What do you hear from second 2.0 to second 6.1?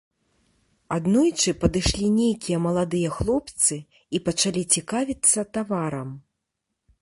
нейкія маладыя хлопцы і пачалі цікавіцца таварам.